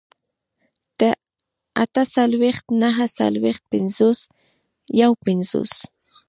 [1.83, 4.19] اتهڅلوېښت، نههڅلوېښت، پينځوس،
[4.99, 5.73] يوپينځوس